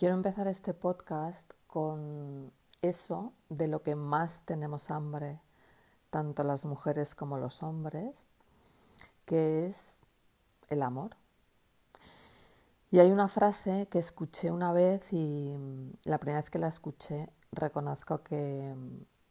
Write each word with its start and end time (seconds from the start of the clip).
Quiero 0.00 0.14
empezar 0.14 0.46
este 0.46 0.72
podcast 0.72 1.52
con 1.66 2.54
eso 2.80 3.34
de 3.50 3.68
lo 3.68 3.82
que 3.82 3.96
más 3.96 4.46
tenemos 4.46 4.90
hambre, 4.90 5.42
tanto 6.08 6.42
las 6.42 6.64
mujeres 6.64 7.14
como 7.14 7.36
los 7.36 7.62
hombres, 7.62 8.30
que 9.26 9.66
es 9.66 9.98
el 10.70 10.80
amor. 10.80 11.18
Y 12.90 13.00
hay 13.00 13.10
una 13.10 13.28
frase 13.28 13.88
que 13.90 13.98
escuché 13.98 14.50
una 14.50 14.72
vez 14.72 15.12
y 15.12 15.58
la 16.04 16.16
primera 16.16 16.40
vez 16.40 16.48
que 16.48 16.58
la 16.58 16.68
escuché 16.68 17.28
reconozco 17.52 18.22
que 18.22 18.74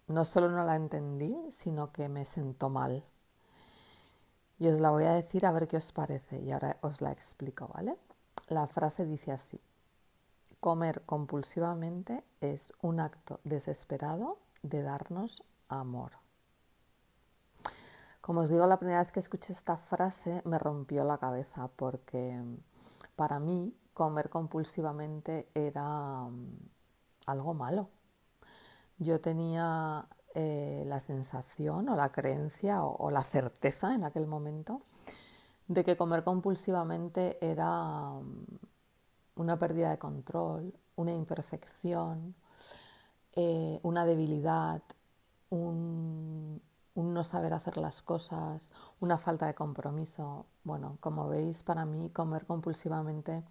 no 0.05 0.23
solo 0.23 0.51
no 0.51 0.63
la 0.65 0.75
entendí, 0.75 1.35
sino 1.49 1.91
que 1.91 2.09
me 2.09 2.25
sentó 2.25 2.69
mal. 2.69 3.03
Y 4.59 4.67
os 4.67 4.79
la 4.79 4.91
voy 4.91 5.05
a 5.05 5.13
decir 5.13 5.47
a 5.47 5.51
ver 5.51 5.67
qué 5.67 5.77
os 5.77 5.91
parece 5.91 6.39
y 6.43 6.51
ahora 6.51 6.77
os 6.81 7.01
la 7.01 7.11
explico, 7.11 7.69
¿vale? 7.73 7.97
La 8.49 8.67
frase 8.67 9.07
dice 9.07 9.31
así. 9.31 9.59
Comer 10.59 11.03
compulsivamente 11.05 12.25
es 12.41 12.73
un 12.81 12.99
acto 12.99 13.39
desesperado 13.45 14.39
de 14.61 14.81
darnos 14.81 15.43
amor. 15.69 16.11
Como 18.19 18.41
os 18.41 18.49
digo, 18.49 18.67
la 18.67 18.77
primera 18.77 18.99
vez 18.99 19.13
que 19.13 19.21
escuché 19.21 19.53
esta 19.53 19.77
frase 19.77 20.41
me 20.43 20.59
rompió 20.59 21.05
la 21.05 21.17
cabeza 21.17 21.69
porque 21.69 22.43
para 23.15 23.39
mí 23.39 23.73
comer 23.93 24.29
compulsivamente 24.29 25.49
era 25.53 26.27
mm, 26.29 26.57
algo 27.27 27.53
malo. 27.53 27.89
Yo 28.97 29.21
tenía 29.21 30.09
eh, 30.35 30.83
la 30.85 30.99
sensación 30.99 31.87
o 31.87 31.95
la 31.95 32.11
creencia 32.11 32.83
o 32.83 33.09
la 33.11 33.23
certeza 33.23 33.93
en 33.93 34.03
aquel 34.03 34.27
momento 34.27 34.81
de 35.69 35.85
que 35.85 35.95
comer 35.95 36.23
compulsivamente 36.23 37.37
era 37.39 38.09
mm, 38.11 38.48
una 39.39 39.57
pérdida 39.57 39.89
de 39.89 39.97
control, 39.97 40.73
una 40.97 41.13
imperfección, 41.13 42.35
eh, 43.33 43.79
una 43.83 44.05
debilidad, 44.05 44.81
un, 45.49 46.61
no 46.95 47.23
saber 47.23 47.53
hacer 47.53 47.77
las 47.77 48.01
cosas, 48.01 48.69
una 48.99 49.17
falta 49.17 49.45
de 49.47 49.55
compromiso. 49.55 50.45
Bueno, 50.65 50.97
como 50.99 51.29
veis, 51.29 51.63
para 51.63 51.85
mí 51.85 52.09
comer 52.09 52.45
compulsivamente 52.45 53.43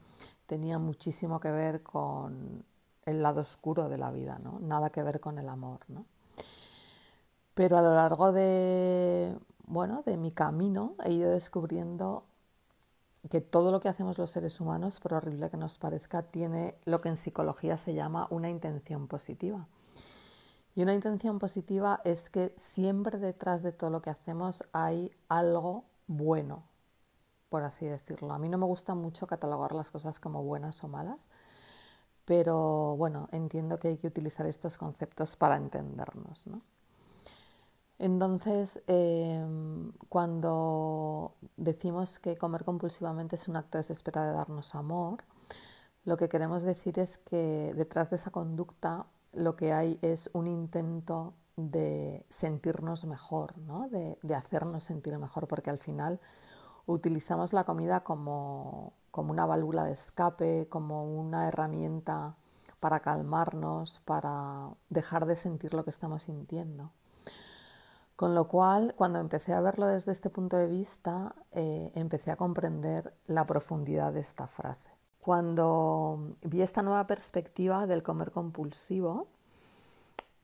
tenía 0.47 0.79
muchísimo 0.79 1.41
que 1.41 1.51
ver 1.51 1.83
con 1.83 2.65
el 3.07 3.23
lado 3.23 3.41
oscuro 3.41 3.89
de 3.89 3.97
la 3.97 4.11
vida, 4.11 4.39
¿no? 4.39 4.59
Nada 4.61 4.91
que 4.91 5.03
ver 5.03 5.21
con 5.21 5.39
el 5.39 5.49
amor, 5.49 5.81
¿no? 5.89 6.05
Pero 7.55 7.79
a 7.79 7.83
lo 7.83 7.95
largo 7.95 8.33
de, 8.33 9.35
bueno, 9.67 10.03
de 10.05 10.19
mi 10.19 10.33
camino 10.33 10.97
he 11.03 11.13
ido 11.13 11.31
descubriendo 11.31 12.25
que 13.31 13.41
todo 13.41 13.73
lo 13.73 13.81
que 13.81 13.89
hacemos 13.89 14.19
los 14.19 14.31
seres 14.31 14.61
humanos, 14.61 15.01
por 15.01 15.15
horrible 15.15 15.51
que 15.51 15.57
nos 15.57 15.79
parezca, 15.79 16.23
tiene 16.23 16.77
lo 16.85 17.01
que 17.01 17.09
en 17.09 17.17
psicología 17.17 17.77
se 17.77 17.95
llama 17.95 18.27
una 18.31 18.49
intención 18.49 19.09
positiva. 19.09 19.67
Y 20.75 20.83
una 20.83 20.95
intención 20.95 21.39
positiva 21.39 22.01
es 22.05 22.31
que 22.31 22.55
siempre 22.57 23.19
detrás 23.19 23.63
de 23.63 23.73
todo 23.73 23.91
lo 23.91 24.01
que 24.01 24.11
hacemos 24.11 24.65
hay 24.73 25.11
algo 25.29 25.85
bueno, 26.07 26.63
por 27.49 27.65
así 27.65 27.87
decirlo. 27.87 28.33
A 28.33 28.39
mí 28.39 28.49
no 28.49 28.59
me 28.59 28.67
gusta 28.67 28.95
mucho 28.95 29.27
catalogar 29.27 29.73
las 29.73 29.91
cosas 29.91 30.21
como 30.21 30.45
buenas 30.45 30.83
o 30.85 30.89
malas, 30.89 31.31
pero 32.25 32.97
bueno, 32.97 33.29
entiendo 33.33 33.79
que 33.79 33.89
hay 33.89 33.97
que 33.97 34.07
utilizar 34.07 34.47
estos 34.47 34.79
conceptos 34.79 35.35
para 35.35 35.57
entendernos. 35.57 36.47
¿no? 36.47 36.63
Entonces, 37.99 38.81
em, 38.87 39.93
cuando 40.09 41.35
decimos 41.57 42.19
que 42.21 42.37
comer 42.37 42.65
compulsivamente 42.65 43.37
es 43.37 43.49
un 43.49 43.57
acto 43.57 43.79
desesperado 43.79 44.29
de 44.29 44.35
darnos 44.35 44.75
amor, 44.75 45.25
lo 46.05 46.17
que 46.17 46.29
queremos 46.29 46.63
decir 46.63 46.99
es 46.99 47.19
que 47.19 47.73
detrás 47.77 48.11
de 48.11 48.17
esa 48.17 48.31
conducta 48.31 49.07
lo 49.33 49.57
que 49.57 49.73
hay 49.73 49.99
es 50.03 50.31
un 50.33 50.47
intento 50.47 51.35
de 51.57 52.25
sentirnos 52.29 53.05
mejor, 53.05 53.55
de, 53.91 54.35
hacernos 54.35 54.85
sentir 54.85 55.19
mejor, 55.19 55.49
porque 55.49 55.71
al 55.71 55.79
final 55.79 56.21
utilizamos 56.87 57.53
la 57.53 57.65
comida 57.65 58.05
como 58.05 58.95
una 59.13 59.45
válvula 59.45 59.85
de 59.85 59.93
escape, 59.93 60.69
como 60.71 61.05
una 61.05 61.49
herramienta 61.49 62.37
para 62.81 63.01
calmarnos, 63.01 64.01
para 64.05 64.71
dejar 64.89 65.27
de 65.27 65.37
sentir 65.37 65.75
lo 65.75 65.85
que 65.85 65.91
estamos 65.91 66.23
sintiendo. 66.25 66.93
Con 68.19 68.35
lo 68.35 68.49
cual, 68.49 68.95
cuando 68.97 69.21
empecé 69.21 69.53
a 69.53 69.61
verlo 69.61 69.87
desde 69.87 70.11
este 70.11 70.29
punto 70.29 70.57
de 70.57 70.67
vista, 70.67 71.37
eh, 71.53 71.93
empecé 71.95 72.33
a 72.33 72.37
comprender 72.37 73.15
la 73.29 73.47
profundidad 73.47 74.13
de 74.13 74.19
esta 74.19 74.49
frase. 74.49 74.91
Cuando 75.21 76.35
vi 76.43 76.63
esta 76.63 76.83
nueva 76.83 77.07
perspectiva 77.07 77.87
del 77.87 78.03
comer 78.03 78.33
compulsivo, 78.33 79.29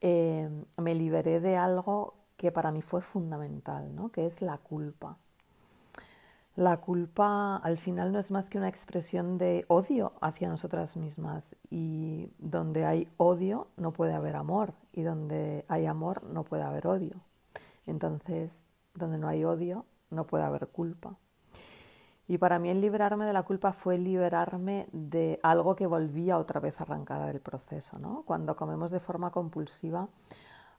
eh, 0.00 0.48
me 0.78 0.94
liberé 0.94 1.40
de 1.40 1.56
algo 1.56 2.14
que 2.36 2.52
para 2.52 2.70
mí 2.70 2.80
fue 2.80 3.02
fundamental, 3.02 3.92
¿no? 3.92 4.12
que 4.12 4.24
es 4.24 4.40
la 4.40 4.58
culpa. 4.58 5.18
La 6.54 6.76
culpa 6.76 7.56
al 7.56 7.76
final 7.76 8.12
no 8.12 8.20
es 8.20 8.30
más 8.30 8.50
que 8.50 8.58
una 8.58 8.68
expresión 8.68 9.36
de 9.36 9.64
odio 9.66 10.12
hacia 10.20 10.48
nosotras 10.48 10.96
mismas 10.96 11.56
y 11.70 12.30
donde 12.38 12.84
hay 12.86 13.08
odio 13.16 13.66
no 13.76 13.92
puede 13.92 14.14
haber 14.14 14.36
amor 14.36 14.74
y 14.92 15.02
donde 15.02 15.64
hay 15.66 15.86
amor 15.86 16.22
no 16.22 16.44
puede 16.44 16.62
haber 16.62 16.86
odio. 16.86 17.20
Entonces, 17.86 18.68
donde 18.94 19.18
no 19.18 19.28
hay 19.28 19.44
odio, 19.44 19.86
no 20.10 20.26
puede 20.26 20.44
haber 20.44 20.68
culpa. 20.68 21.18
Y 22.26 22.38
para 22.38 22.58
mí 22.58 22.70
el 22.70 22.80
liberarme 22.80 23.26
de 23.26 23.34
la 23.34 23.42
culpa 23.42 23.72
fue 23.72 23.98
liberarme 23.98 24.88
de 24.92 25.38
algo 25.42 25.76
que 25.76 25.86
volvía 25.86 26.38
otra 26.38 26.58
vez 26.58 26.80
a 26.80 26.84
arrancar 26.84 27.28
el 27.28 27.40
proceso. 27.40 27.98
¿no? 27.98 28.22
Cuando 28.24 28.56
comemos 28.56 28.90
de 28.90 29.00
forma 29.00 29.30
compulsiva, 29.30 30.08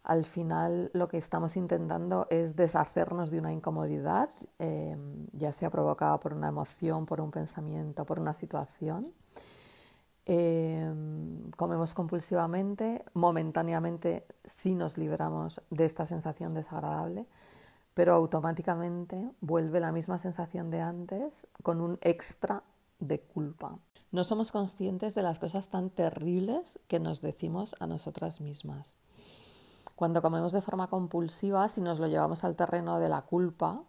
al 0.03 0.25
final 0.25 0.89
lo 0.93 1.07
que 1.07 1.17
estamos 1.17 1.55
intentando 1.55 2.27
es 2.29 2.55
deshacernos 2.55 3.29
de 3.29 3.39
una 3.39 3.51
incomodidad, 3.51 4.29
eh, 4.59 4.97
ya 5.33 5.51
sea 5.51 5.69
provocada 5.69 6.19
por 6.19 6.33
una 6.33 6.47
emoción, 6.47 7.05
por 7.05 7.21
un 7.21 7.31
pensamiento, 7.31 8.05
por 8.05 8.19
una 8.19 8.33
situación. 8.33 9.13
Eh, 10.25 10.91
comemos 11.55 11.93
compulsivamente, 11.93 13.05
momentáneamente 13.13 14.25
sí 14.43 14.73
nos 14.73 14.97
liberamos 14.97 15.61
de 15.69 15.85
esta 15.85 16.05
sensación 16.05 16.53
desagradable, 16.53 17.27
pero 17.93 18.13
automáticamente 18.13 19.31
vuelve 19.41 19.79
la 19.79 19.91
misma 19.91 20.17
sensación 20.17 20.71
de 20.71 20.81
antes 20.81 21.47
con 21.63 21.79
un 21.79 21.97
extra 22.01 22.63
de 22.99 23.21
culpa. 23.21 23.77
No 24.11 24.23
somos 24.23 24.51
conscientes 24.51 25.13
de 25.13 25.21
las 25.21 25.39
cosas 25.39 25.69
tan 25.69 25.89
terribles 25.89 26.79
que 26.87 26.99
nos 26.99 27.21
decimos 27.21 27.75
a 27.79 27.87
nosotras 27.87 28.41
mismas. 28.41 28.97
Cuando 29.95 30.21
comemos 30.21 30.51
de 30.51 30.61
forma 30.61 30.87
compulsiva, 30.87 31.67
si 31.69 31.81
nos 31.81 31.99
lo 31.99 32.07
llevamos 32.07 32.43
al 32.43 32.55
terreno 32.55 32.99
de 32.99 33.09
la 33.09 33.21
culpa, 33.21 33.83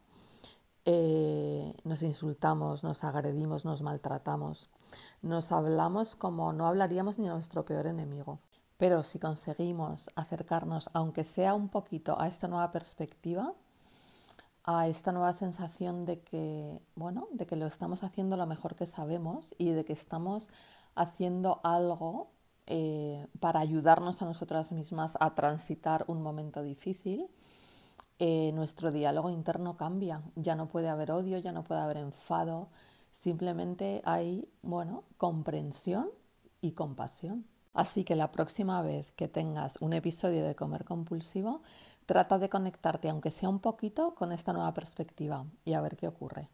eh, 0.85 1.75
nos 1.83 2.03
insultamos, 2.03 2.85
nos 2.85 3.03
agredimos, 3.03 3.65
nos 3.65 3.83
maltratamos, 3.83 4.71
nos 5.23 5.53
hablamos 5.53 6.17
como 6.17 6.53
no 6.53 6.67
hablaríamos 6.67 7.19
ni 7.19 7.29
a 7.29 7.33
nuestro 7.33 7.65
peor 7.65 7.87
enemigo. 7.87 8.41
Pero 8.77 9.03
si 9.03 9.19
conseguimos 9.19 10.11
acercarnos, 10.17 10.91
aunque 10.93 11.25
sea 11.25 11.55
un 11.55 11.69
poquito, 11.69 12.21
a 12.21 12.29
esta 12.29 12.47
nueva 12.47 12.73
perspectiva, 12.73 13.55
a 14.65 14.89
esta 14.89 15.13
nueva 15.13 15.33
sensación 15.33 16.05
de 16.05 16.21
que, 16.21 16.83
bueno, 16.95 17.29
de 17.33 17.47
que 17.47 17.57
lo 17.57 17.67
estamos 17.67 18.03
haciendo 18.05 18.37
lo 18.37 18.47
mejor 18.47 18.75
que 18.75 18.87
sabemos 18.87 19.55
y 19.59 19.71
de 19.71 19.85
que 19.85 19.93
estamos 19.93 20.51
haciendo 20.95 21.61
algo 21.63 22.31
eh, 22.67 23.27
para 23.39 23.61
ayudarnos 23.61 24.21
a 24.23 24.25
nosotras 24.25 24.73
mismas 24.73 25.13
a 25.21 25.35
transitar 25.35 26.05
un 26.09 26.21
momento 26.21 26.63
difícil, 26.63 27.29
eh, 28.19 28.51
nuestro 28.55 28.91
diálogo 28.91 29.31
interno 29.31 29.77
cambia. 29.77 30.23
Ya 30.35 30.57
no 30.57 30.67
puede 30.67 30.89
haber 30.89 31.13
odio, 31.13 31.39
ya 31.39 31.53
no 31.53 31.63
puede 31.65 31.81
haber 31.81 31.99
enfado, 31.99 32.69
simplemente 33.19 34.03
hay, 34.05 34.47
bueno, 34.63 35.05
comprensión 35.17 36.11
y 36.61 36.73
compasión. 36.73 37.47
Así 37.73 38.05
que 38.05 38.15
la 38.15 38.31
próxima 38.31 38.83
vez 38.83 39.13
que 39.15 39.29
tengas 39.29 39.79
un 39.81 39.93
episodio 39.95 40.45
de 40.45 40.55
comer 40.55 40.85
compulsivo, 40.85 41.63
trata 42.05 42.39
de 42.39 42.49
conectarte, 42.49 43.09
aunque 43.09 43.31
sea 43.31 43.49
un 43.49 43.61
poquito, 43.61 44.15
con 44.15 44.33
esta 44.33 44.53
nueva 44.53 44.73
perspectiva 44.75 45.47
y 45.65 45.73
a 45.73 45.81
ver 45.81 45.97
qué 45.97 46.09
ocurre. 46.09 46.51